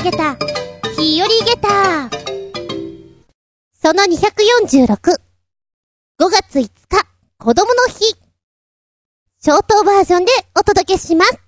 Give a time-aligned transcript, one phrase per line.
[0.00, 0.34] あげた、
[0.96, 2.08] 日和ゲタ。
[3.74, 4.96] その246。
[4.96, 7.98] 5月5日、子供の日。
[8.06, 11.38] ショートバージョンでお届けします。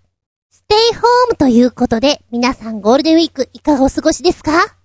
[0.51, 4.77] ステイホームということで、皆さんゴールデンウィークいかがお過ごしですか？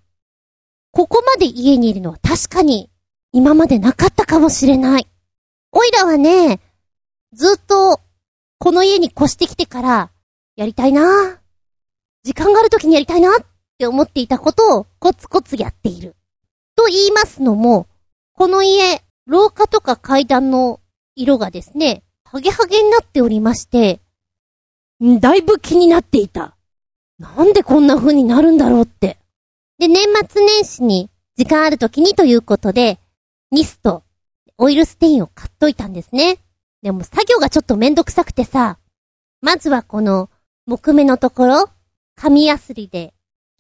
[0.92, 2.90] ここまで家にいるのは確かに
[3.34, 5.08] 今までなかったかもしれない。
[5.74, 6.62] おいらはね、
[7.34, 8.00] ずっと
[8.60, 10.12] この家に越してきてから
[10.56, 11.42] やりたいな
[12.24, 13.46] 時間がある時にやりたいなっ
[13.78, 16.16] って思っていたことをコツコツやっている。
[16.76, 17.88] と言いますのも、
[18.34, 20.80] この家、廊下とか階段の
[21.16, 24.00] 色がですね、ハゲハゲになっておりまして、
[25.20, 26.58] だいぶ気になっていた。
[27.20, 29.20] なんでこんな風になるんだろうって。
[29.78, 33.00] で、年末年始に時間ある時にということで、
[33.52, 34.04] ニスと
[34.58, 36.40] オイルステインを買っといたんですね。
[36.82, 38.80] でも作業がちょっとめんどくさくてさ、
[39.42, 40.32] まずはこの
[40.66, 41.70] 木目のところ、
[42.16, 43.14] 紙やすりで、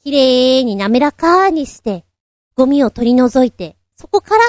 [0.08, 2.06] 綺麗に滑らかにして、
[2.56, 4.44] ゴミを取り除いて、そこから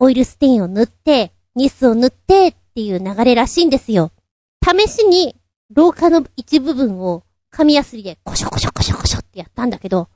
[0.00, 4.10] オイルステインを塗って、ニスを塗ってっていう流れらしいんですよ。
[4.64, 5.36] 試しに、
[5.72, 10.08] 廊下の一部分を紙やすりでコショコショコショコショってやったんだけど、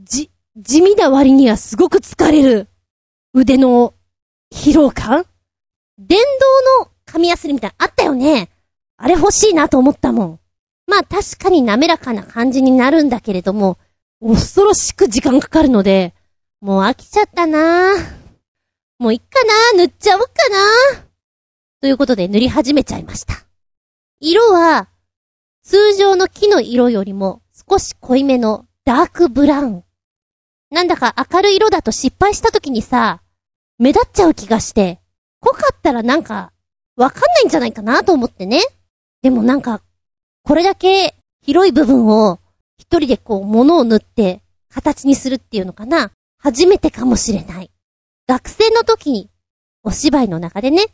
[0.00, 2.66] じ、地味な割にはすごく疲れる
[3.34, 3.94] 腕の
[4.52, 5.24] 疲労感？
[5.98, 6.18] 電
[6.80, 8.48] 動の紙やすりみたいなあったよね
[8.96, 10.40] あれ欲しいなと思ったもん。
[10.88, 13.78] まあ確かに滑らかな感じになるんだけれども、
[14.24, 16.14] 恐ろしく時間かかるので、
[16.60, 17.92] もう飽きちゃったな
[19.00, 21.02] もういっかな塗っちゃおうかな
[21.80, 23.34] ということで塗り始めちゃいました。
[24.20, 24.86] 色は、
[25.64, 29.84] 通常の木の色よりも少し濃いめのダークブラウン。
[30.70, 33.22] なんだか明るい色だと失敗した時にさ、
[33.78, 35.00] 目立っちゃう気がして、
[35.40, 36.52] 濃かったらなんか、
[36.94, 38.60] わかんないんじゃないかなと思ってね。
[39.22, 39.82] でもなんか、
[40.44, 42.38] これだけ広い部分を
[42.82, 47.70] 一人でこう物を塗って形にするっていうのかな初めてかもしれない。
[48.26, 49.30] 学生の時に
[49.84, 50.86] お芝居の中でね、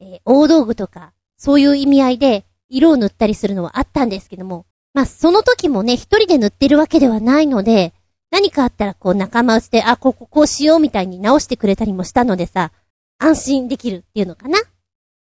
[0.00, 7.92] えー、大道具とかそういう意味合いで色を塗ったりするのはあったんですけども、まあその時もね、一人で塗ってるわけではないので、
[8.30, 12.72] 何かあったらこう仲間内で、あ、こここうしようみたいに直してくれたりもしたのでさ、
[13.18, 14.58] 安心できるっていうのかな。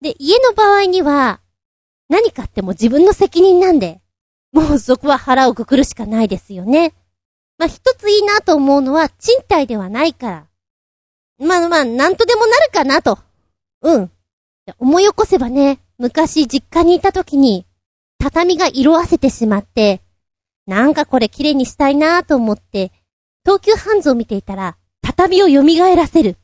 [0.01, 1.39] で、家の場合には、
[2.09, 4.01] 何かっても自分の責任なんで、
[4.53, 6.93] もうそこは腹をくくるしかないですよね。
[7.57, 10.47] まあ、一ついいなと思うのは、賃貸ではないから。
[11.39, 13.17] まあまあ、なんとでもなるかなと。
[13.81, 14.11] うん。
[14.77, 17.65] 思い起こせばね、昔実家にいた時に、
[18.19, 20.01] 畳が色あせてしまって、
[20.67, 22.91] なんかこれ綺麗にしたいなと思って、
[23.43, 26.37] 東急ハンズを見ていたら、畳を蘇らせる。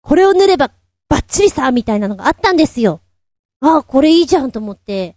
[0.00, 0.70] これを塗れば、
[1.08, 3.00] バッチリさみたいなのがあったんですよ。
[3.60, 5.16] ああ、これいいじゃんと思って。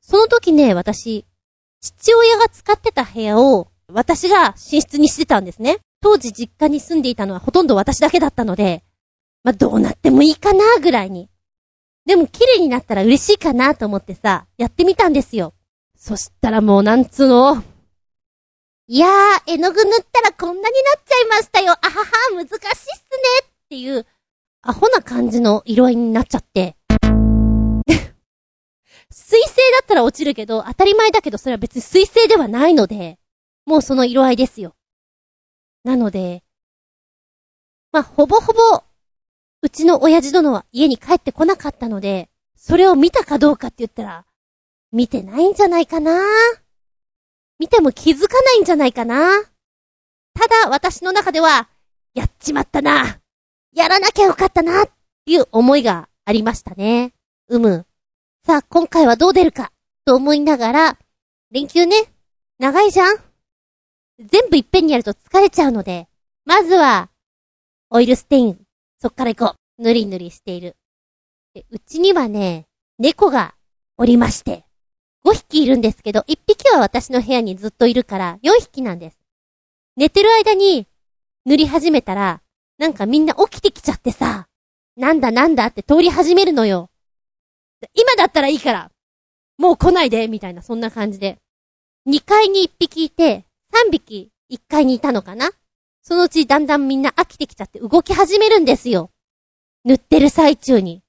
[0.00, 1.24] その時ね、私、
[1.80, 5.78] 父親が使ってた部屋を、私が寝室にしてたんですね。
[6.00, 8.82] 当時実家に住んでいたのはほとんど私だけだったので、
[9.44, 11.28] まあ、どうなってもいいかな、ぐらいに。
[12.04, 15.54] でも綺麗になったら嬉しいかなと思ってさ、やってみたんですよ。
[15.96, 17.62] そしたらもうなんつうの？
[18.88, 21.72] いやー、絵の具塗ったらこんなになっちゃいましたよ。
[21.72, 22.68] あはは、難しいっすね。
[23.42, 24.06] っていう、
[24.62, 26.76] アホな感じの色合いになっちゃって。
[29.18, 33.18] 水性だったら落ちるけど、当たり前だけど、それは別に水性ではないので、
[33.64, 34.76] もうその色合いですよ。
[35.84, 36.44] なので、
[37.92, 38.82] まあ、ほぼほぼ、
[39.62, 44.26] うちの親父殿は家に帰ってこなかったので、それを見たかどうかって言ったら、
[44.92, 46.20] 見てないんじゃないかな
[47.58, 49.42] 見ても気づかないんじゃないかな
[50.34, 51.70] ただ、私の中では、
[52.14, 53.18] やっちまったな
[53.74, 54.86] やらなきゃよかったなっ
[55.24, 57.14] ていう思いがありましたね。
[57.48, 57.86] うむ。
[58.46, 59.72] さあ、今回はどう出るか
[60.04, 60.98] と思いながら、
[61.50, 61.96] 連休ね、
[62.60, 63.16] 長いじゃん？
[64.20, 66.06] 全部いっぺんにやると疲れちゃうので、
[66.44, 67.10] まずは、
[67.90, 68.60] オイルステイン、
[69.02, 69.82] そっから行こう。
[69.82, 70.76] ぬりぬりしている。
[71.54, 72.66] でうちにはね、
[73.00, 73.56] 猫が
[73.98, 74.64] おりまして、
[75.24, 79.18] 5匹いるんですけど、1匹は私の部屋にずっといるから、4匹なんです。
[79.96, 80.86] 寝てる間に、
[81.46, 82.42] 塗り始めたら、
[82.78, 84.46] なんかみんな起きてきちゃってさ、
[84.96, 86.90] なんだなんだって通り始めるのよ。
[87.94, 88.90] 今だったらいいから、
[89.58, 91.38] もう来ないで、みたいな、そんな感じで。
[92.08, 95.50] 2階に1匹いて、3匹1階にいたのかな。
[96.02, 99.10] そのうちだんだんみんな飽きてきちゃって動き始めるんですよ。
[99.84, 101.02] 塗ってる最中に。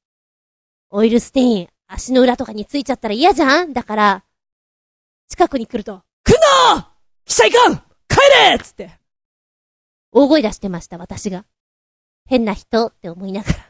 [0.90, 3.74] オイルステイン、足の裏とかについちゃったら嫌じゃん。
[3.74, 4.24] だから、
[5.28, 6.94] 近くに来ると、来んな
[7.26, 7.84] 来ちゃいかん帰
[8.52, 8.60] れ!
[8.60, 8.92] つって。
[10.12, 11.46] 大声出してました、私が。
[12.26, 13.67] 変な人って思いながら。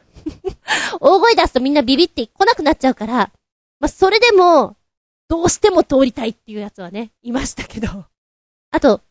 [1.00, 3.32] 大声出すとみんなビビって来なくなっちゃうから、
[3.80, 4.76] まあ、それでも、
[5.28, 8.06] どうしても通りたいっていうやつはね、いましたけど。
[8.70, 9.02] あと、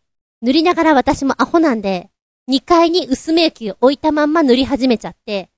[0.42, 2.10] 塗りながら私もアホなんで、
[2.50, 5.50] 2階に薄め液を置いたまんま塗り始めちゃって、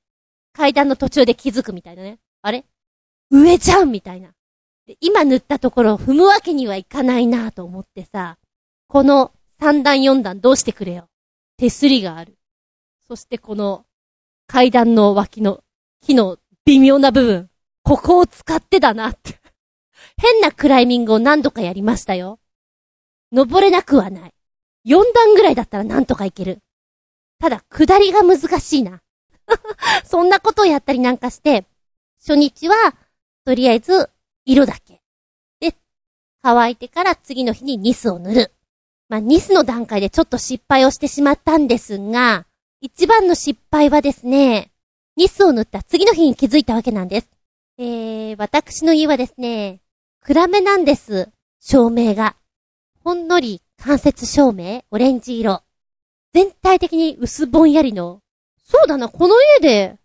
[0.53, 2.19] 階段の途中で気づくみたいなね。
[2.41, 2.65] あれ？
[3.29, 4.31] 上じゃんみたいな。
[4.99, 8.37] 今塗ったところを踏むわけにはいかないなと思ってさ、
[8.87, 9.31] この
[9.61, 11.07] 3段4段どうしてくれよ。
[11.57, 12.37] 手すりがある。
[13.07, 13.85] そしてこの
[14.47, 15.63] 階段の脇の
[16.01, 17.49] 木の微妙な部分。
[17.83, 19.39] ここを使ってだなって
[20.21, 22.39] 変なクライミングを何度かやりましたよ。
[23.31, 24.33] 登れなくはない。
[24.85, 26.59] 4段ぐらいだったらなんとかいける。
[27.39, 29.01] ただ、下りが難しいな。
[30.03, 31.65] そんなことをやったりなんかして、
[32.19, 32.95] 初日は、
[33.45, 34.09] とりあえず、
[34.45, 35.01] 色だけ。
[35.61, 35.75] で、
[36.41, 38.51] 乾いてから次の日にニスを塗る。
[39.07, 42.45] まあ、ニスの段階でちょっと失敗をしてしまったんですが、
[42.81, 44.71] 一番の失敗はですね、
[45.19, 47.29] ニスを塗った次の日に気づいたわけなんです。
[47.77, 49.81] えー、私の家はですね、
[50.21, 51.27] 暗めなんです。
[51.59, 52.37] 照明が。
[53.03, 55.61] ほんのり間接照明、オレンジ色。
[56.33, 58.21] 全体的に薄ぼんやりの。
[58.63, 59.97] そうだな、この家で、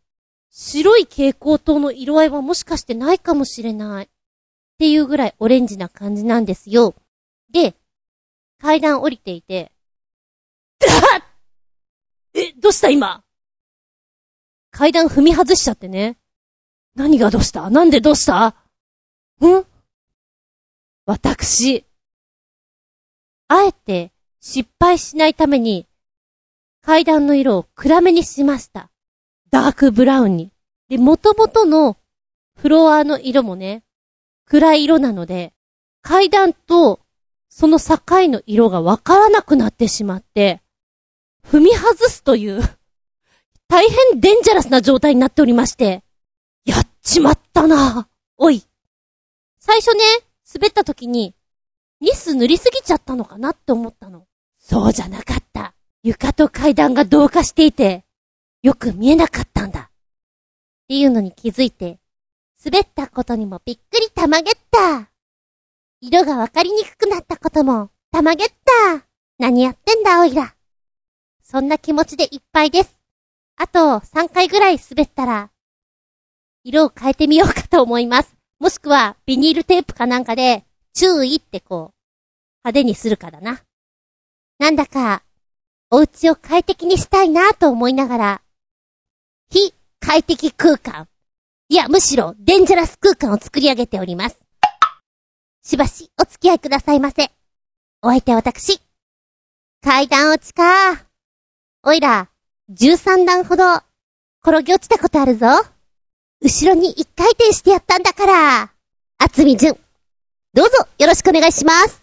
[0.50, 4.06] 白い蛍光灯の色合いはもしかしてないかもしれない。
[4.06, 4.08] っ
[4.81, 6.93] ていうぐらいオレンジな感じなんですよ。
[7.52, 7.76] で、
[8.60, 9.70] 階段降りていて、
[12.34, 13.22] え、どうした今？
[14.76, 16.18] 階段踏み外しちゃってね。
[16.96, 17.70] 何がどうした？
[17.70, 18.48] なんでどうした？
[18.48, 18.54] ん？
[21.06, 21.84] 私、
[23.46, 24.10] あえて
[24.40, 25.86] 失敗しないために
[26.82, 28.90] 階段の色を暗めにしました。
[29.50, 30.50] ダークブラウンに。
[30.88, 31.96] で、元々の
[32.60, 33.84] フロアの色もね、
[34.44, 35.52] 暗い色なので、
[36.02, 36.98] 階段と
[37.48, 37.98] その境
[38.28, 40.62] の色がわからなくなってしまって、
[41.46, 42.60] 踏み外すという
[43.69, 46.02] 大変デンジャラスな状態になっておりまして、
[46.64, 48.62] やっちまったなおい。
[49.58, 50.02] 最初ね、
[50.55, 51.34] 滑った時に、
[52.00, 54.26] ニス塗りすぎちゃったのかなって思ったの。
[54.58, 55.75] そうじゃなかった。
[56.02, 58.05] 床と階段が同化していて、
[58.62, 59.81] よく見えなかったんだ。
[59.81, 59.90] っ
[60.88, 61.99] ていうのに気づいて、
[62.62, 65.10] 滑ったことにもびっくりたまげった。
[66.00, 69.06] 色がわかりにくくなったことも、たまげった。
[69.38, 70.55] 何やってんだ、おいら。
[71.43, 72.94] そんな気持ちでいっぱいです。
[73.56, 75.50] あと3回ぐらい滑ったら、
[76.64, 78.34] 色を変えてみようかと思います。
[78.58, 80.64] もしくは、ビニールテープかなんかで、
[80.94, 81.94] 注意ってこう、
[82.64, 83.62] 派手にするかだな。
[84.58, 85.22] なんだか、
[85.90, 88.42] お家を快適にしたいなと思いながら、
[89.50, 91.08] 非快適空間。
[91.68, 94.40] いや、むしろ、デンジャラス空間を作り上げております。
[95.62, 97.30] しばし、お付き合いくださいませ。
[98.02, 98.80] お相手は私。
[99.82, 101.06] 階段落ちか。
[101.82, 102.30] おいら、
[102.72, 103.75] 13段ほど、
[104.43, 105.46] 転げ落ちたことあるぞ。
[106.40, 108.72] 後ろに一回転してやったんだから。
[109.19, 109.76] 厚み順。
[110.55, 112.00] どうぞよろしくお願いします。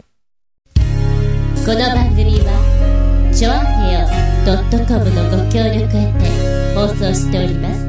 [1.66, 4.06] この番組は、ちょあへよ
[4.86, 7.82] .com のご協力へて放送しております。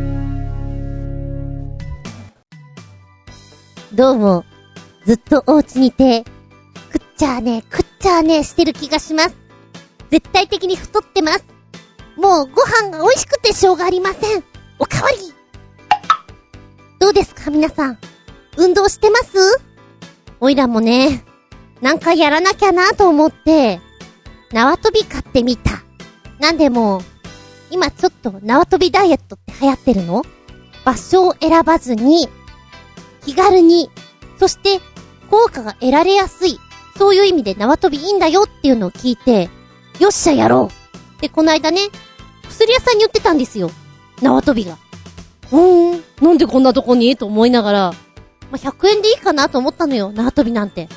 [3.95, 4.45] どうも、
[5.05, 6.25] ずっとお家にいて、
[6.91, 9.35] 食っちゃーね、食っちゃーねしてる気がします。
[10.09, 11.52] 絶対的に太ってます。
[12.15, 14.43] もうご飯が美味しくてしょうがありません。
[14.79, 15.17] おかわり
[16.99, 17.97] どうですか皆さん。
[18.57, 19.61] 運動してます？
[20.39, 21.23] おいらもね、
[21.81, 23.79] なんかやらなきゃなと思って、
[24.51, 25.81] 縄跳び買ってみた。
[26.39, 27.01] なんでも、
[27.71, 30.23] 今ちょっと縄跳びダイエットって流行ってるの？
[30.85, 32.27] 場所を選ばずに、
[33.25, 33.89] 気軽に、
[34.37, 34.79] そして
[35.31, 36.59] 効果が得られやすい、
[36.97, 39.49] そういう意味で縄跳びいいんだよっていうのを聞いて、
[39.99, 40.82] よっしゃやろう
[41.23, 41.79] で、この間ね、
[42.49, 43.71] 薬屋さんに売ってたんですよ。
[44.21, 44.77] 縄跳びが。
[45.53, 47.93] うーん、なんでこんなとこにと思いながら、
[48.51, 50.89] まあ、100円でいいかなと思ったのよ、縄跳びなんて。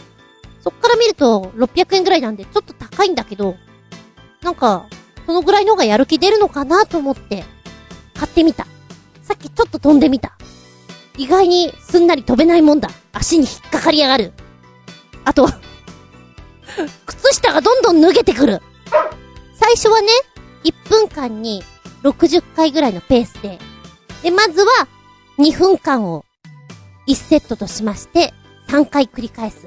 [0.64, 3.54] そっから見ると、600円ぐらいなんで、ちょっと高いんだけど、
[4.42, 4.86] なんか、
[5.26, 7.44] そのぐらいの方がやる気出るのかなと思って、
[8.18, 8.66] 買ってみた。
[9.22, 10.36] さっきちょっと飛んでみた。
[11.16, 12.90] 意外にすんなり飛べないもんだ。
[13.12, 14.32] 足に引っかかりやがる。
[15.24, 15.46] あと
[17.06, 18.60] 靴下がどんどん脱げてくる。
[19.66, 20.08] 最初はね、
[20.62, 21.60] 1分間に
[22.04, 23.58] 60回ぐらいのペースで、
[24.22, 24.86] で、まずは
[25.38, 26.24] 2分間を
[27.08, 28.32] 1セットとしまして、
[28.68, 29.66] 3回繰り返す。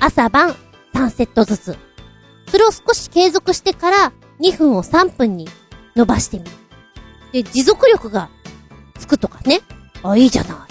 [0.00, 0.56] 朝晩
[0.94, 1.78] 3セットずつ。
[2.48, 5.46] それを少し継続してから2分を3分に
[5.94, 6.50] 伸ばしてみる。
[7.30, 8.30] で、持続力が
[8.98, 9.60] つくとかね。
[10.02, 10.66] あ、いいじゃな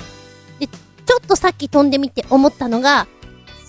[0.60, 0.60] い。
[0.60, 3.08] で、ちょっとさっき飛んでみて思ったのが、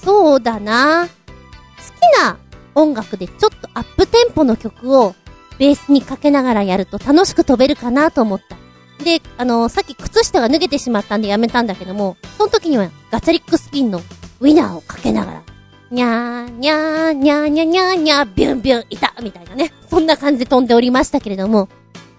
[0.02, 2.38] そうだな好きな
[2.76, 5.14] 音楽でちょっとアップテンポの曲を
[5.58, 8.56] ベースにかけながらやると楽しく飛べるかなと思った。
[9.02, 14.00] で、あのー、さっき靴下が脱げてしまったんでやめたんだけども、その時にはガチャリックスピンの
[14.40, 15.42] ウィナーをかけながら、
[15.90, 19.72] にゃーにゃーにゃーにゃーにゃーにゃービュンビュンいたみたいなね。
[19.88, 21.68] そんな感じで飛んでおりましたけれども。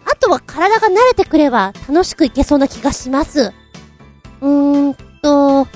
[0.05, 3.53] あとは体が慣れてくれば楽しくいけそうな気がします。
[4.41, 5.67] うーんと、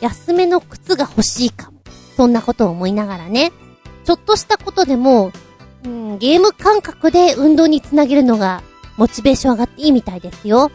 [0.00, 1.80] 安めの靴が欲しいかも。
[2.16, 3.52] そんなことを思いながらね。
[4.04, 5.32] ちょっとしたことでも、
[5.84, 8.62] うん、ゲーム感覚で運動につなげるのが、
[8.96, 10.70] モチベーション上がっていいみたいですよ。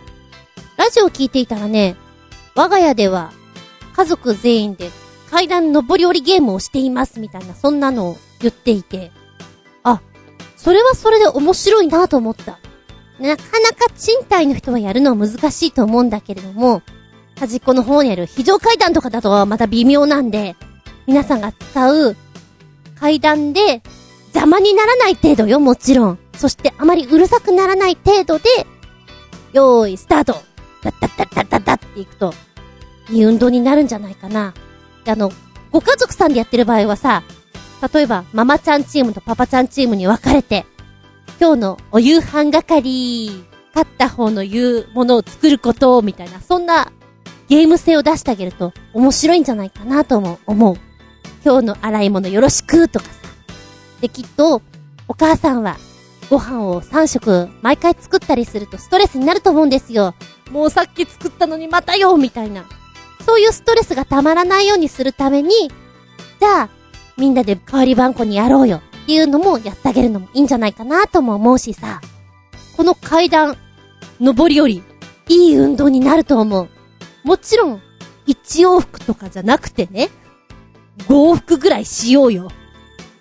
[0.77, 1.95] ラジオ聞いていたらね、
[2.55, 3.31] 我が家では、
[3.95, 4.89] 家族全員で
[5.29, 9.11] 階段上り下りゲームをしていますみたいな、そんなのを言っていて、
[9.83, 10.01] あ、
[10.57, 12.59] それはそれで面白いなと思った。
[13.19, 16.81] なかなか賃貸の人はやるのは難しいと思うんだけれども、
[17.39, 20.55] 端っこの方にある非常階段とかだとはまた微妙なんで、
[21.07, 22.15] 皆さんが使う
[22.99, 23.81] 階段で
[24.27, 26.19] 邪魔にならない程度よ、もちろん。
[26.37, 28.49] そしてあまりうるさくならない程度で、
[29.53, 30.33] よーい、スタート
[30.83, 32.33] ダッダッダッダッダッダッっていくと、
[33.09, 34.53] いい運動になるんじゃないかな。
[35.07, 35.31] あの、
[35.71, 37.23] ご家族さんでやってる場合はさ、
[37.93, 40.65] 例えば、ママちゃんチームとパパちゃんチームに分かれて、
[41.39, 43.29] 今日のお夕飯係、
[43.73, 46.91] 勝った方の言うものを作ること、みたいな、そんな
[47.47, 50.77] ゲーム性を出してあげると面白いんじゃないかなとも思う。
[51.45, 53.11] 今日の洗い物よろしくとかさ。
[54.01, 54.63] で、きっと、
[55.07, 55.77] お母さんは、
[56.27, 60.15] ご飯を3食毎回作ったりするとストレスになると思うんですよ。
[60.49, 62.65] もうさっき作ったのにまたよみたいな。
[63.27, 65.51] そういうストレスがたまらないようにするために、
[66.39, 66.69] じゃあ、
[67.15, 72.01] みんなで代わり番号にやろうよっていうのもやってあげるのもいいんじゃないかなとも思うしさ。
[72.75, 73.55] この階段、
[74.19, 74.83] 上り下り、
[75.27, 76.69] いい運動になると思う。
[77.23, 77.81] もちろん、
[78.25, 80.09] 一往復とかじゃなくてね、
[81.07, 82.49] 五往復ぐらいしようよ。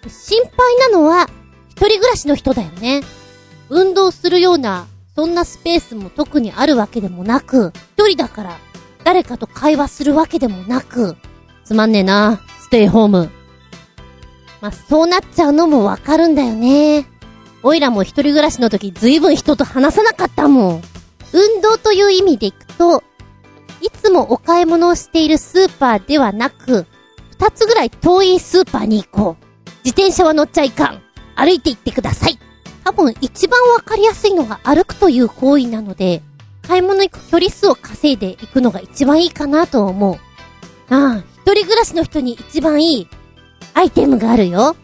[0.09, 1.29] 心配なのは、
[1.71, 3.03] 一人暮らしの人だよね。
[3.69, 8.59] 運動するような、そんなスペースも特にあるわけでもなく、一人だから、
[9.05, 11.17] 誰かと会話するわけでもなく、
[11.65, 13.31] つまんねえな、ステイホーム。
[14.61, 17.07] まあ、そうなっちゃうのもわかるんだよね。
[17.63, 20.83] おいらも一人暮らしの時ずいぶん人と話さなかったもん。
[21.33, 23.03] 運動という意味でいくと、
[23.81, 26.87] いつもお買い物をしているスーパーではなく、
[27.45, 29.45] 二つぐらい遠いスーパーに行こう。
[29.85, 31.03] 自転車は乗っちゃいかん。
[31.37, 32.39] 歩いて行ってください。
[32.85, 36.23] 多分一番わかりやすいのが歩くという行為なので、
[36.67, 40.15] 買い物行く距離数を稼いでいくのが一番いいかなと思う。
[40.89, 43.09] ああ、一人暮らしの人に一番いい
[43.75, 44.75] アイテムがあるよ。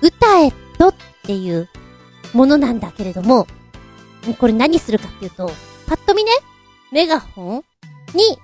[0.00, 1.68] 歌えとっていう
[2.32, 3.46] ものなんだけれども、
[4.38, 5.50] これ何するかっていうと、
[5.86, 6.30] パッと見ね、
[6.90, 7.64] メガホン
[8.16, 8.38] に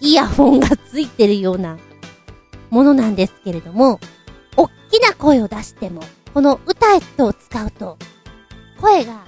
[0.00, 1.76] イヤホンがついてるような
[2.74, 4.00] ものなんですけれども、
[4.56, 6.02] おっきな声を出しても、
[6.34, 7.96] この歌えとを使うと、
[8.80, 9.24] 声が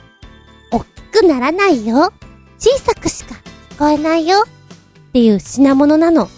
[0.72, 2.12] おっきくならないよ。
[2.58, 3.36] 小さくしか
[3.70, 4.42] 聞こえないよ。
[4.42, 6.28] っていう品物なの。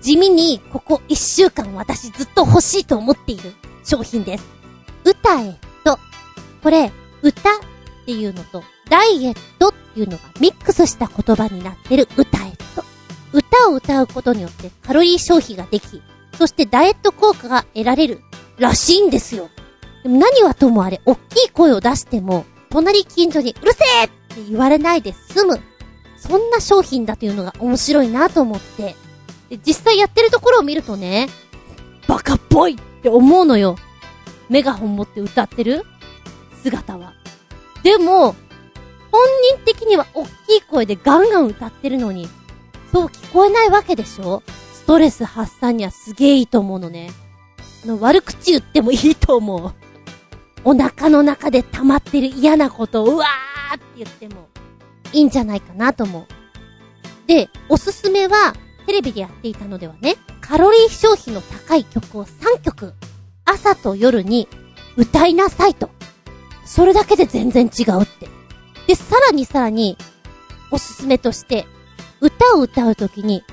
[0.00, 3.52] 地味にここ一週間私ずっと欲しいと思っている
[3.84, 4.44] 商品です。
[5.04, 5.54] 歌え
[5.84, 5.98] と、
[6.62, 7.60] これ、歌っ
[8.06, 12.45] ていうのと、ダイエットっていうのがミックスした言葉になってる歌。
[13.56, 16.02] 歌を歌うことによってカロリー消費ができ、
[16.36, 18.20] そしてダイエット効果が得られる
[18.58, 19.48] らしいんですよ。
[20.02, 25.60] でも何はともあれ、大きい声を出しても、隣近所にうるせえって言われないで済む。
[26.18, 28.96] そんな商品だというのが面白いなと思って。
[29.48, 31.28] で、実際やってるところを見るとね、
[32.06, 33.76] バカっぽいって思うのよ。
[34.48, 35.84] メガホン持って歌ってる？
[36.62, 37.14] 姿は。
[37.82, 38.34] でも、
[39.10, 39.22] 本
[39.56, 42.28] 人的には大きい声でガンガン歌ってるのに、
[42.96, 44.42] そう聞こえないわけでしょ？
[44.72, 47.10] ストレス発散にはすげえいいと思うのね。
[47.84, 49.74] の悪口言ってもいいと思う。
[50.64, 54.48] お腹の中で溜まってる嫌なことをうわーって言っても
[55.12, 56.26] いいんじゃないかなと思う。
[57.26, 58.54] で、おすすめは、
[58.86, 62.94] テレビでやっていたのではね、カロリー消費の高い曲を3曲、
[63.44, 64.48] 朝と夜に
[64.96, 65.90] 歌いなさいと。
[66.64, 68.26] それだけで全然違うって。
[68.86, 69.98] で、さらにさらに、
[70.70, 71.66] おすすめとして、
[72.20, 73.44] 歌を歌うときに、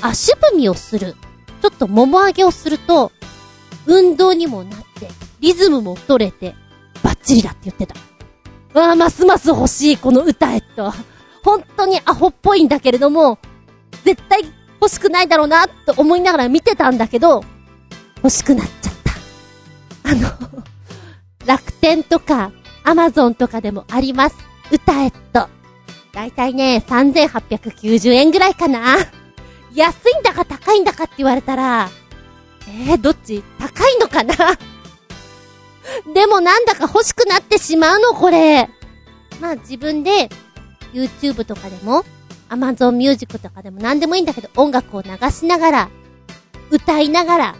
[0.00, 1.14] 足踏みをする。
[1.62, 3.12] ちょっともも上げをすると、
[3.86, 5.08] 運動にもなって、
[5.40, 6.54] リズムも取れて、
[7.02, 7.94] バッチリだって言ってた。
[8.78, 10.92] わあ、ますます欲しい、この歌えっと。
[11.42, 13.38] 本当にアホっぽいんだけれども、
[14.04, 14.42] 絶対
[14.80, 17.44] 欲しくないだろうな、と思いながら見てたんだけど、
[18.16, 18.92] 欲しくなっちゃっ
[20.02, 20.10] た。
[20.10, 20.64] あの、
[21.46, 22.52] 楽天とか、
[22.84, 24.36] アマゾンとかでもあります。
[24.70, 25.48] 歌えっと。
[26.16, 28.96] だいたいね、3890円ぐらいかな。
[29.74, 31.90] 安いんだか高いんだかって言われたら、
[32.88, 33.44] えー、どっち？
[33.58, 34.34] 高いのかな？
[36.14, 38.70] でもなんだか欲しくなってしまうの、これ。
[39.42, 40.30] まあ自分で、
[40.94, 42.02] YouTube とかでも、
[42.48, 45.90] Amazon Music とかでも何でもいいんだけど、音楽を流しながら、
[46.70, 47.56] 歌いながら、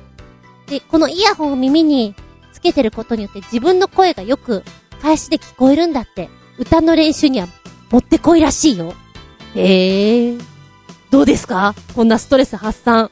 [0.67, 2.15] で、このイヤホンを耳に
[2.55, 4.65] つけてることによって自分の声がよく
[5.03, 6.31] 返しで聞こえるんだって。
[6.59, 7.49] 歌の練習には
[7.91, 8.95] もってこいらしいよ。
[9.55, 10.39] へえ。
[11.11, 11.75] どうですか？
[11.95, 13.11] こんなストレス発散。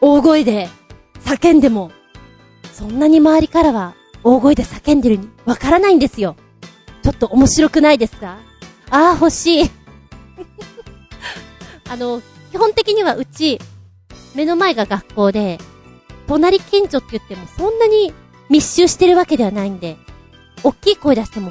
[0.00, 0.68] 大声で
[1.24, 1.90] 叫んでも、
[2.72, 6.36] そんなに周りからは大声で叫んでるにわからないんですよ。
[7.02, 8.38] ちょっと面白くないですか？
[8.90, 9.70] ああ、欲しい。
[11.90, 12.20] あの、
[12.52, 13.58] 基本的にはうち、
[14.34, 15.58] 目の前が学校で、
[16.26, 18.12] 隣近所って言ってもそんなに
[18.50, 19.96] 密集してるわけではないんで、
[20.62, 21.50] 大きい声出しても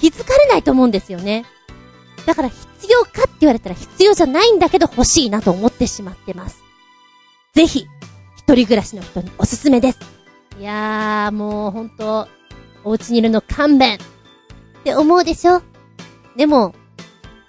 [0.00, 1.44] 気づかれないと思うんですよね。
[2.26, 6.62] だから必要かって言われたら必要じゃないんだけど欲しいなと思ってしまってます。
[7.54, 7.86] ぜひ、
[8.36, 9.98] 一人暮らしの人におすすめです。
[10.58, 12.28] いやー、もうほんと、
[12.84, 13.98] お家にいるの勘弁
[14.80, 15.62] って思うでしょ
[16.36, 16.74] でも、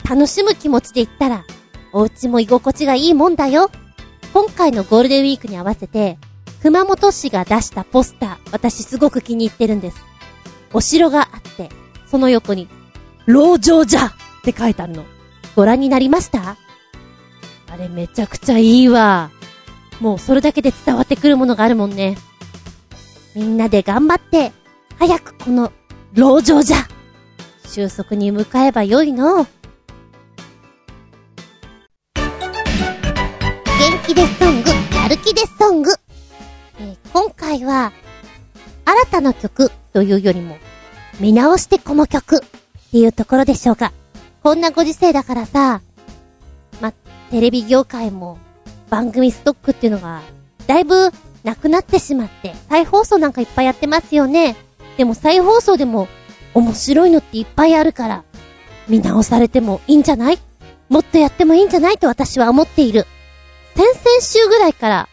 [0.10, 1.46] 楽しむ気持ちで言ったら、
[1.94, 3.70] お家も居心地がいいもんだよ。
[4.34, 6.18] 今回のゴールデンウィークに合わせて、
[6.62, 9.98] 熊本市が出したポスター、私すごく気に入ってるんです。
[10.74, 11.70] お城があって、
[12.12, 12.68] その横に、
[13.26, 14.12] 老城じゃっ
[14.44, 15.06] て書いてあるの。
[15.56, 16.58] ご覧になりました？
[17.72, 19.32] あれめちゃくちゃいいわ。
[20.02, 22.18] もうそれだけで伝わってくるものがあるもんね。
[23.34, 24.52] みんなで頑張って、
[25.00, 25.72] 早くこの、
[26.14, 26.86] 老城じゃ
[27.66, 29.46] 収束に向かえばよいの。
[29.46, 29.48] 元
[34.06, 35.94] 気でソング、やる気でソング。
[36.80, 37.94] えー今回は、
[38.84, 40.58] 新たな曲というよりも、
[41.20, 42.40] 見直してこの曲っ
[42.92, 43.92] ていうところでしょうか。
[44.44, 45.82] こんなご時世だからさ、
[46.80, 46.92] ま、
[47.30, 48.38] テレビ業界も
[48.90, 50.22] 番組ストックっていうのが、
[50.68, 51.12] だいぶ
[51.44, 54.56] なくなってしまって、再放送なんかいっぱいやってますよね。
[54.98, 56.08] でも再放送でも
[56.54, 58.24] 面白いのっていっぱいあるから、
[58.88, 60.40] 見直されてもいいんじゃない？
[60.90, 63.06] もっとやってもいいんじゃないと私は思っている。
[63.76, 65.10] 先々週ぐらいから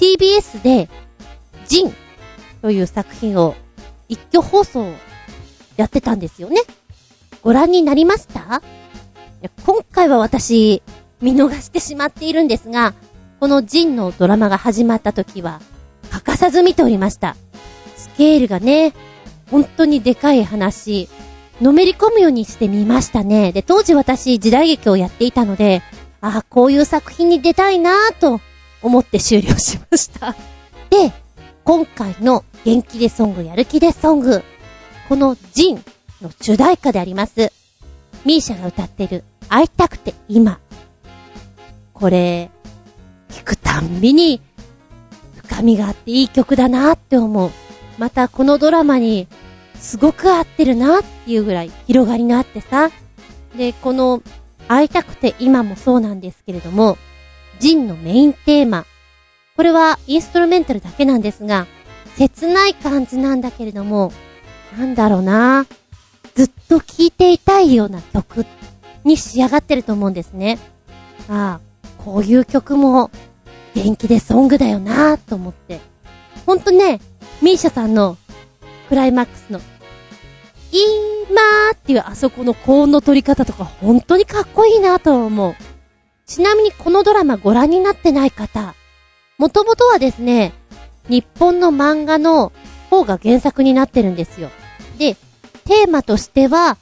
[0.00, 0.88] TBS で、
[1.68, 1.94] ジン
[2.60, 3.54] という作品を
[4.08, 4.92] 一挙放送
[5.82, 6.60] やってたんですよね。
[7.42, 8.40] ご覧になりました？
[8.40, 10.82] いや今回は私、
[11.20, 12.94] 見逃してしまっているんですが、
[13.40, 15.60] このジンのドラマが始まった時は、
[16.10, 17.36] 欠かさず見ておりました。
[17.96, 18.94] スケールがね、
[19.50, 21.08] 本当にでかい話、
[21.60, 23.50] のめり込むようにしてみましたね。
[23.52, 25.82] で、当時私時代劇をやっていたので、
[26.20, 28.40] ああ、こういう作品に出たいなぁと
[28.80, 30.36] 思って終了しました。
[30.90, 31.12] で、
[31.64, 34.44] 今回の元気でソング、やる気でソング、
[35.12, 35.84] このジン
[36.22, 37.52] の主題歌であります。
[38.24, 40.58] ミーシャが歌ってる、会いたくて今。
[41.92, 42.50] これ、
[43.28, 44.40] 聞くたんびに、
[45.44, 47.50] 深みがあっていい曲だなって思う。
[47.98, 49.28] またこのドラマに、
[49.74, 52.90] すごく合ってるなっていうぐらい広がりがあってさ。
[53.54, 54.22] で、この、
[54.66, 56.96] 会いたくて今もそうなんですけれども、
[57.58, 58.86] ジンのメインテーマ。
[59.58, 61.66] これはインストルメンタルだけなんですが、
[62.16, 64.10] 切ない感じなんだけれども、
[64.76, 65.66] なんだろうな
[66.34, 68.46] ずっと聴いていたいような曲
[69.04, 70.58] に仕上がってると思うんですね。
[71.28, 73.10] ああ、こういう曲も
[73.74, 75.80] 元気でソングだよなと思って。
[76.46, 77.00] ほんとね、
[77.42, 78.16] ミーシャさんの
[78.88, 79.60] クライマックスの
[80.70, 85.54] 今ーっていうあそこの高音の取り方とか本当にかっこいいなと思う。
[86.26, 88.74] ちなみにこのドラマご覧になってない方、
[89.36, 90.52] もともとはですね、
[91.08, 92.52] 日本の漫画の
[92.88, 94.50] 方が原作になってるんですよ。
[95.02, 95.16] で、
[95.64, 96.76] テーマとしては、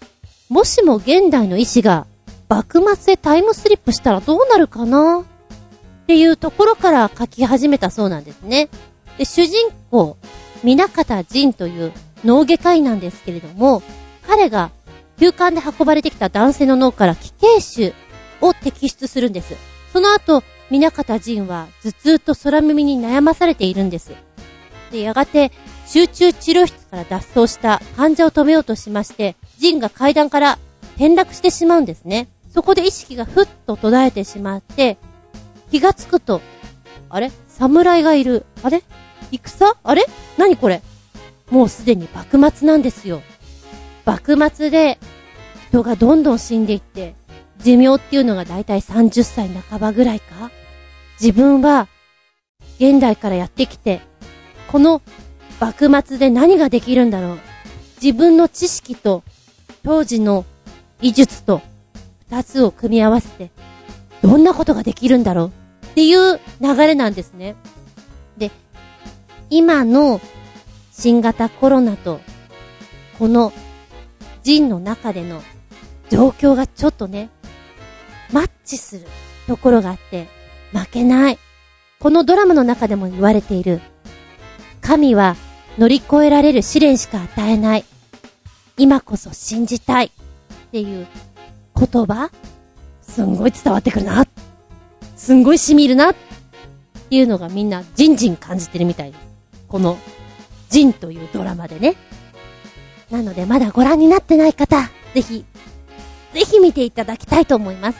[0.51, 2.07] もしも現代の医師が
[2.51, 5.21] 幕末へタイムスリップしたらどうなるかな？
[5.21, 5.25] っ
[6.07, 8.69] ていうところから書き始めたそうなんですね。
[9.17, 10.19] で、主人公、
[10.63, 13.83] 南方仁という脳外科医なんですけれども、
[14.27, 14.71] 彼が
[15.19, 17.95] 休館で運ばれてきた男性の脳から気形腫
[18.43, 19.55] を摘出するんです。
[19.95, 24.13] その後、南方仁は頭痛と空耳に悩まされているんです。
[24.91, 25.53] で、やがて
[25.91, 30.61] 集中治療室から脱走した患者を止めようとしまして、仁が階段から
[30.95, 32.29] 転落してしまうんですね。
[32.49, 34.99] そこで意識がふっと途絶えてしまって、
[35.73, 36.43] 気がつくと、
[37.09, 37.33] あれ？
[37.49, 38.47] 侍がいる。
[38.63, 38.85] あれ？
[39.33, 39.75] 戦？
[39.83, 40.07] あれ？
[40.39, 40.81] 何これ？
[41.51, 43.21] もうすでに幕末なんですよ。
[44.05, 45.01] 幕末で
[45.71, 47.17] 人がどんどん死んでいって、
[47.65, 50.53] 寿命っていうのがだいたい30歳半ばぐらいか？
[51.21, 51.89] 自分は
[52.77, 54.01] 現代からやってきて、
[54.69, 55.03] この
[55.61, 57.39] 幕末で何ができるんだろう。
[58.03, 59.23] 自分の知識と
[59.85, 60.47] 当時の
[61.01, 61.61] 技術と
[62.31, 63.51] 二つを組み合わせて、
[64.23, 65.53] どんなことができるんだろう
[65.87, 67.57] っていう流れなんですね。
[68.39, 68.51] で、
[69.51, 70.21] 今の
[70.93, 72.21] 新型コロナと、
[73.19, 73.53] この
[74.43, 75.43] 人の中での
[76.09, 77.29] 状況がちょっとね、
[78.33, 79.07] マッチする
[79.47, 80.27] ところがあって、
[80.73, 81.39] 負けない。
[81.99, 83.81] このドラマの中でも言われている、
[84.81, 85.37] 神は
[85.81, 87.87] 乗り越えられる試練しか与えない。
[88.77, 90.07] 今こそ信じたい。
[90.09, 90.11] っ
[90.73, 91.07] ていう
[91.75, 92.31] 言葉
[93.01, 94.27] すんごい伝わってくるな。
[95.17, 96.11] すんごい染みるな。
[96.11, 96.15] っ
[97.09, 99.23] ていうのがみんなじんじん感じてるみたいです。
[99.69, 99.97] この、
[100.69, 101.97] ジンというドラマでね。
[103.11, 104.83] なのでまだご覧になってない方、
[105.15, 105.47] ぜひ、
[106.35, 107.99] ぜひ見ていただきたいと思います。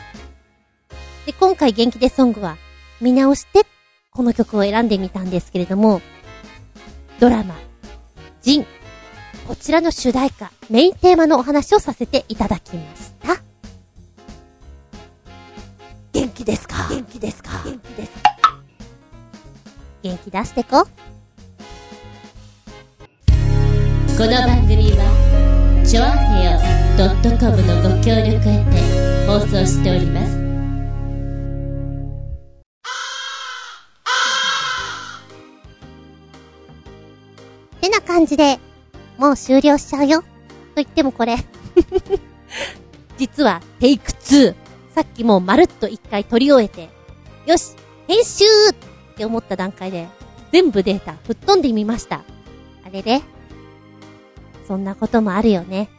[1.25, 2.57] で、今回元気でソングは
[3.01, 3.65] 見直して
[4.11, 5.99] この曲を選んでみたんですけれども、
[7.19, 7.55] ドラマ、
[8.41, 8.65] ジン、
[9.47, 13.39] こちらの主題歌、メインテーマのお話をさせていただきました。
[16.11, 16.87] 元気ですか？
[16.89, 17.61] 元気ですか？
[17.63, 18.31] 元気ですか
[20.01, 20.87] 元気出してこ。
[24.17, 26.59] この番組は、ちょあへよ
[27.39, 30.50] .com のご協力へて放送しております。
[38.11, 38.59] 感じで、
[39.17, 40.21] もう終了しちゃうよ。
[40.21, 40.27] と
[40.75, 41.37] 言ってもこれ
[43.17, 44.53] 実はテイク2。
[44.93, 46.89] さっきもうまるっと一回撮り終えて、
[47.45, 47.75] よし
[48.07, 50.09] 編集って思った段階で、
[50.51, 52.25] 全部データ吹っ飛んでみました。
[52.85, 53.21] あれで、
[54.67, 55.89] そんなこともあるよね。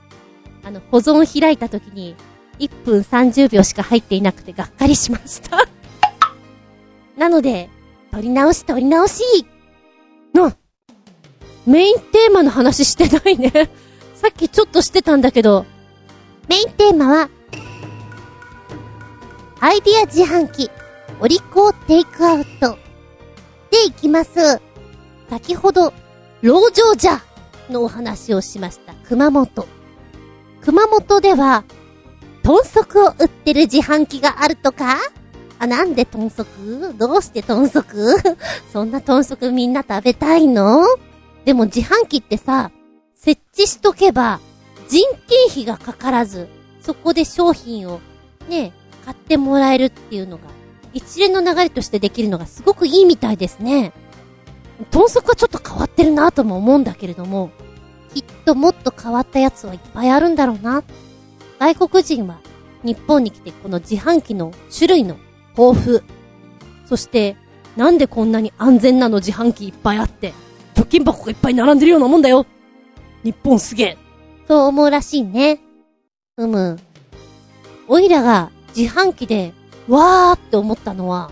[0.63, 2.15] あの、保存開いた時に、
[2.59, 5.67] 1分30秒しか入っていなくてがっかりしました
[7.17, 7.71] なので、
[8.11, 9.23] 撮り直し撮り直し
[10.35, 10.53] の、
[11.67, 13.71] メインテーマの話してないね
[14.15, 15.65] さっきちょっとしてたんだけど、
[16.49, 17.29] メインテーマは、
[19.61, 20.71] アイディア自販機、
[21.21, 22.79] お利口テイクアウト。
[23.71, 24.61] でいきます。
[25.31, 25.93] 先ほど、
[26.43, 27.21] 老女じゃ
[27.71, 28.93] のお話をしました。
[29.09, 29.67] 熊本。
[30.61, 31.65] 熊本では、
[32.45, 34.99] 豚足を売ってる自販機があるとか？
[35.59, 36.47] あ、なんで豚足？
[36.97, 37.85] どうして豚足？
[38.73, 40.85] そんな豚足みんな食べたいの？
[41.45, 42.71] でも自販機ってさ、
[43.15, 44.41] 設置しとけば、
[44.89, 46.49] 人件費がかからず、
[46.81, 48.01] そこで商品を、
[48.49, 48.73] ね、
[49.05, 50.45] 買ってもらえるっていうのが、
[50.93, 53.93] 一連の流れとしてできるのがすごくいいみたいですね。
[54.91, 57.51] 豚足はちょっと変わってるなとも思うんだけれども、
[58.15, 60.83] きっともっと変わったやつはいっぱいあるんだろうな。
[61.59, 62.41] 外国人は
[62.83, 65.17] 日本に来てこの自販機の種類の
[65.57, 66.01] 豊富。
[66.87, 67.37] そして、
[67.77, 70.35] なんでこんなに安全なの自販機いっぱいあって、
[70.75, 72.47] 貯金箱がいっぱい並んでるようなもんだよ
[73.25, 73.99] 日本すげえ
[74.49, 75.61] そう思うらしいね。
[76.37, 76.79] うむ。
[77.89, 79.53] おいらが自販機で、
[79.89, 81.31] わーって思ったのは、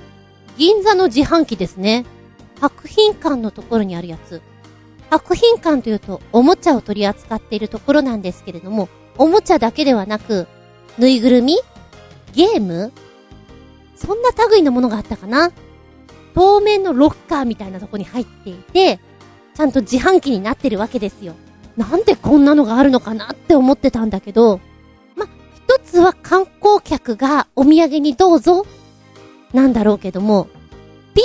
[0.56, 2.04] 銀座の自販機ですね。
[2.60, 4.40] 白品館のところにあるやつ。
[5.10, 10.46] 白品館というと、おもちゃを取り扱っているところなんですけれども、おもちゃだけではなく、
[10.98, 11.56] ぬいぐるみ？
[12.32, 12.92] ゲーム？
[13.96, 15.50] そんな類のものがあったかな？
[16.34, 19.00] 透明のロッカーみたいなとこに入っていて、
[19.60, 21.34] ちゃんと自販機になってるわけですよ。
[21.76, 24.58] なんでこんなのがあるのかなって思ってたんだけど、
[25.16, 28.64] ま、一つは観光客がお土産にどうぞ、
[29.52, 30.48] なんだろうけども、
[31.12, 31.20] ピ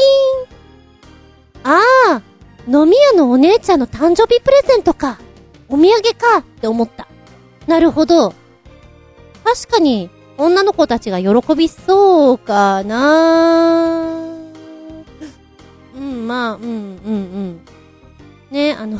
[1.63, 2.21] ーンああ
[2.67, 5.17] 飲み屋のお姉ちゃんの誕生日プレゼントか。
[5.69, 7.08] お土産かって思った。
[7.67, 8.34] なるほど。
[9.45, 14.26] 確かに、女の子たちが喜びそうかな
[15.95, 17.62] うん、まあ、うん、うん、うん。
[18.56, 18.98] ね、あの、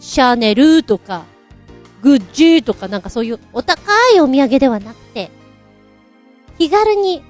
[0.00, 1.24] シャネルとか、
[2.02, 3.80] グッジーとかなんかそういうお高
[4.14, 5.30] いお土産ではなくて、
[6.58, 7.22] 気軽に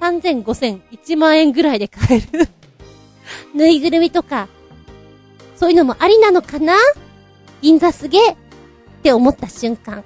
[0.00, 2.48] 3000、5000、1万円ぐらいで買える
[3.54, 4.48] ぬいぐるみとか、
[5.56, 6.74] そういうのもありなのかな？
[7.62, 8.36] 銀座すげえっ
[9.02, 10.04] て思った瞬間。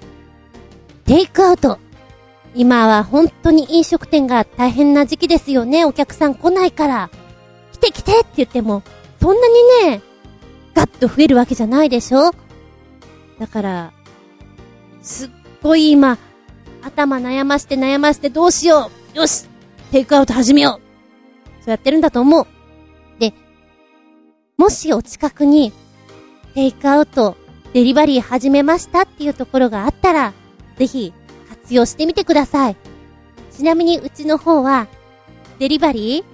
[1.05, 1.79] テイクアウト。
[2.55, 5.85] 今は本当に飲食店が大変な時期ですよね。
[5.85, 7.11] お客さん来ないから。
[7.73, 8.83] 来て来てって言っても、
[9.21, 10.03] そんなにね、
[10.75, 12.33] ガッと増えるわけじゃないでしょ？
[13.39, 13.93] だから、
[15.03, 15.31] すっ
[15.63, 16.19] ごい今、
[16.83, 19.47] 頭悩まして悩ましてどうしようよし
[19.91, 22.47] テイクアウト始めようそうやってるんだと思う。
[23.19, 23.33] で
[24.57, 25.73] もしお近くに、
[26.55, 27.37] テイクアウト、
[27.73, 30.33] デリバリー始めましたっていうところがあったら、
[30.77, 31.13] ぜひ
[31.49, 32.77] 活用してみてください。
[33.51, 34.87] ちなみにうちの方は、
[35.59, 36.25] デリバリー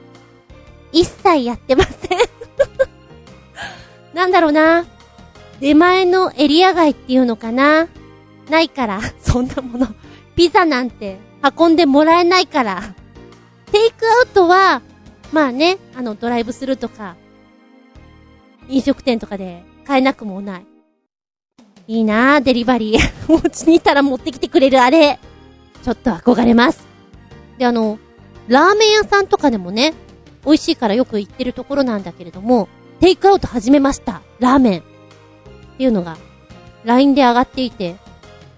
[0.93, 2.19] 一切やってません
[4.19, 4.85] なんだろうな。
[5.61, 7.87] 出前のエリア外っていうのかな。
[8.51, 9.87] ないから、 そんなもの。
[10.35, 11.21] ピザなんて
[11.57, 12.83] 運んでもらえないから。
[13.71, 14.83] テイクアウトは、
[15.31, 17.15] まあね、あのドライブスルーとか、
[18.69, 20.67] 飲食店とかで買えなくもない。
[21.87, 23.01] いいなぁ、デリバリー。
[23.33, 25.21] お家にいたら持ってきてくれるあれ。
[25.85, 26.85] ちょっと憧れます。
[27.57, 28.01] で、あの、
[28.49, 29.95] ラーメン屋さんとかでもね、
[30.45, 32.69] 美味しいからよく行ってるところなんだけれども、
[33.01, 34.23] テイクアウト始めました。
[34.41, 34.81] ラーメン。
[34.81, 34.83] っ
[35.79, 36.17] ていうのが、
[36.85, 37.97] LINE で上がっていて、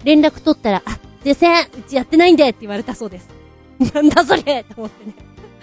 [0.05, 3.29] 連絡取ったら、あ、すいません、うちやってないんでって言われたそうです。
[3.94, 5.14] なんだそれと思ってね。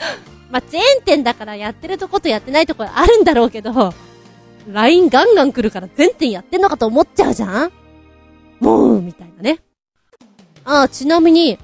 [0.52, 3.94] まあ、チェーン店だからやってるとことやってないとこあるんだろうけど、
[4.72, 7.72] LINE ガンガン来るから全店やってんのかと思っちゃうじゃん
[8.60, 9.60] もう、みたいなね。
[10.66, 11.58] ああ、ちなみに、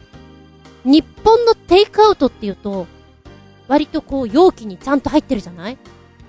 [0.83, 2.87] 日本のテイクアウトっていうと、
[3.67, 5.77] 割とこう容器にちゃんと入ってるじゃない？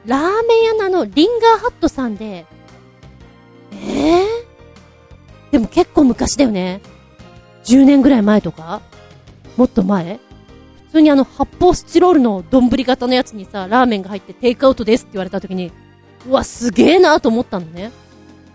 [0.06, 2.46] ラーメン屋のあの、リンガーハットさんで、
[3.72, 4.26] ええ
[5.50, 6.80] でも結構昔だよね。
[7.64, 8.82] 10年ぐらい前とか？
[9.56, 10.18] もっと前？
[10.86, 15.72] 普通にあの発泡スチロールの丼型のやつにさ、ラーメンが入ってテイクアウトですって言われた時に、
[16.28, 17.90] うわ、すげえなと思ったのね。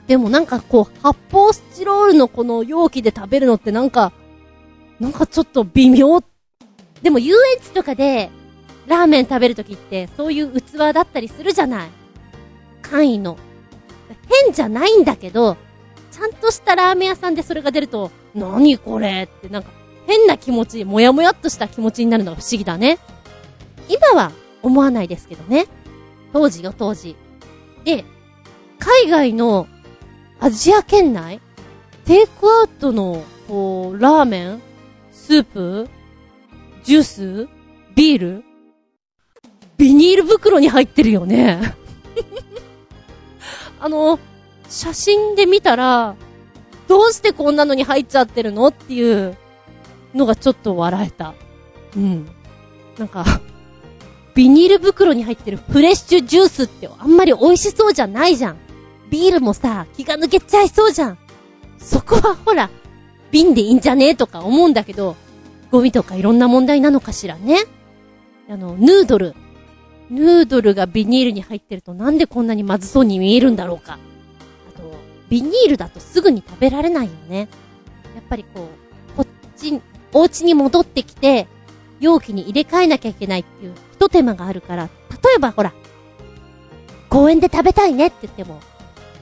[0.07, 4.11] でもなんかこう、発泡スチロールのこの容器で食べるのってなんか、
[4.99, 6.21] なんかちょっと微妙。
[7.01, 8.29] でも遊園地とかで、
[8.89, 11.89] ラーメン食べるときって、そういう器だったりするじゃない。
[12.81, 13.37] 簡易の。
[14.43, 15.57] 変じゃないんだけど、
[16.11, 19.69] ちゃんとしたラーメン屋さんでそれが出ると、何これってなんか、
[20.07, 22.97] 変な気持ち、もやもやっとした気持ちになるのが不思議だね。
[23.87, 24.31] 今は
[24.63, 25.67] 思わないですけどね。
[26.33, 27.15] 当時よ、当時。
[27.85, 28.05] で、
[28.79, 29.67] 海外の
[30.39, 31.41] アジア圏内
[32.05, 34.61] テイクアウトの、こう、ラーメン
[35.11, 35.87] スープ
[36.83, 37.47] ジュース
[37.93, 38.48] ビール
[39.79, 41.73] ビニール袋に入ってるよね。
[43.79, 44.19] あの、
[44.67, 46.15] 写真で見たら、
[46.89, 49.37] どうしてこんなのに入っちゃってるのっていう
[50.13, 51.33] のがちょっと笑えた。
[51.95, 52.29] うん。
[52.97, 53.23] なんか、
[54.35, 58.57] ビニール袋に入ってるフレッシュジュースってあんまり美味しそうじゃないじゃん。
[59.09, 61.17] ビールもさ、気が抜けちゃいそうじゃん。
[61.77, 62.69] そこはほら、
[63.31, 65.15] 瓶でいいんじゃねえとか思うんだけど、
[65.71, 67.59] ゴミとかいろんな問題なのかしらね。
[68.49, 69.35] あの、ヌードル。
[70.09, 73.99] ヌードルがビニールに入ってるとなんでこんなにまずそうに見えるんだろうか。
[74.73, 74.95] あと、
[75.29, 77.47] ビニールだとすぐに食べられないよね。
[78.15, 78.69] やっぱりこ
[79.13, 79.79] う、こっち、
[80.13, 81.47] お家に戻ってきて、
[81.99, 84.89] 容器に入れ替えなきゃいけないっていう一手間があるから、例
[85.35, 85.73] えばほら、
[87.09, 88.61] 公園で食べたいねって言っても、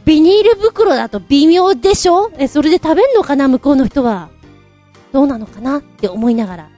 [0.06, 2.32] ビニール袋だと微妙でしょ？
[2.38, 4.30] え、それで食べんのかな向こうの人は。
[5.12, 6.69] どうなのかなって思いながら、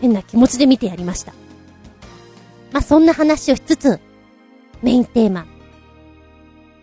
[0.00, 1.32] 変な気持ちで見てやりました。
[2.72, 4.00] まあ、そんな話をしつつ、
[4.82, 5.46] メインテーマ、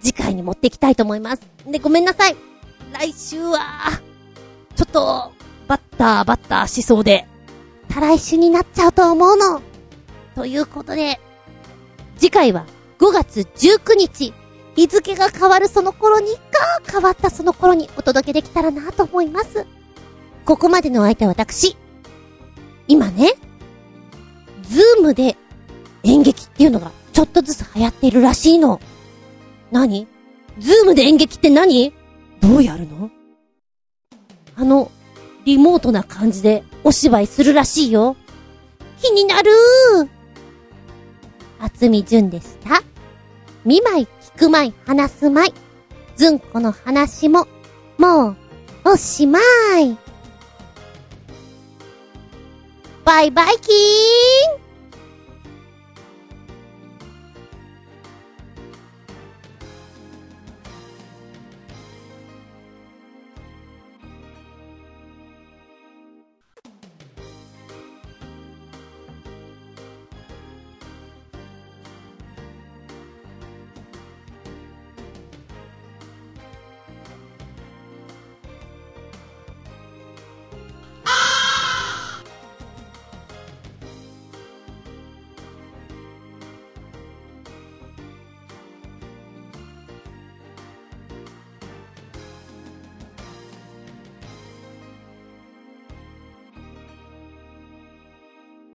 [0.01, 1.41] 次回に持っていきたいと思います。
[1.65, 2.35] で、ごめんなさい。
[2.91, 3.59] 来週は、
[4.75, 5.31] ちょっと、
[5.67, 7.27] バッターバッターしそうで、
[7.89, 9.61] 再来週になっちゃうと思うの。
[10.35, 11.19] ということで、
[12.17, 12.65] 次回は
[12.99, 14.33] 5月19日、
[14.75, 19.65] 日付が変わるその頃にか、変わったその頃にお届けできたらなと思います。
[20.45, 21.77] ここまでの相手は私。
[22.87, 23.33] 今ね、
[24.63, 25.37] ズームで
[26.03, 28.79] 演劇っていうのがちょっとずつ流行っているらしいの。
[29.71, 30.07] 何？
[30.59, 31.93] ズームで演劇って何？
[32.41, 33.09] どうやるの？
[34.55, 34.91] あの、
[35.45, 38.15] リモートな感じでお芝居するらしいよ。
[39.01, 40.09] 気になるー。
[41.59, 42.81] 厚み純でした。
[43.65, 45.53] 見舞い、聞く舞い、話す舞い。
[46.15, 47.47] ずんこの話も、
[47.97, 48.37] もう、
[48.85, 49.39] おしま
[49.79, 49.97] い。
[53.05, 54.62] バイバイキーン